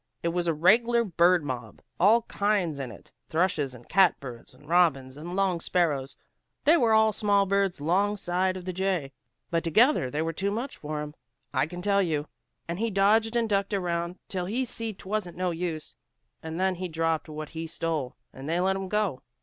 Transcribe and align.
It 0.23 0.29
was 0.29 0.47
a 0.47 0.53
reg'lar 0.55 1.03
bird 1.03 1.43
mob, 1.45 1.79
all 1.99 2.23
kinds 2.23 2.79
in 2.79 2.91
it, 2.91 3.11
thrushes 3.29 3.75
and 3.75 3.87
cat 3.87 4.19
birds, 4.19 4.51
and 4.51 4.67
robins, 4.67 5.15
and 5.15 5.35
song 5.35 5.59
sparrows. 5.59 6.17
They 6.63 6.75
were 6.75 6.91
all 6.91 7.13
small 7.13 7.45
birds 7.45 7.79
'longside 7.79 8.57
of 8.57 8.65
the 8.65 8.73
jay, 8.73 9.11
but 9.51 9.63
together 9.63 10.09
they 10.09 10.23
were 10.23 10.33
too 10.33 10.49
much 10.49 10.75
for 10.75 11.01
him, 11.03 11.13
I 11.53 11.67
can 11.67 11.83
tell 11.83 12.01
you. 12.01 12.27
And 12.67 12.79
he 12.79 12.89
dodged 12.89 13.35
and 13.35 13.47
ducked 13.47 13.75
around 13.75 14.17
till 14.27 14.47
he 14.47 14.65
see 14.65 14.91
'twasn't 14.91 15.37
no 15.37 15.51
use, 15.51 15.93
and 16.41 16.59
then 16.59 16.73
he 16.81 16.87
dropped 16.87 17.29
what 17.29 17.49
he'd 17.49 17.67
stole 17.67 18.15
and 18.33 18.49
they 18.49 18.59
let 18.59 18.75
him 18.75 18.89
go." 18.89 19.19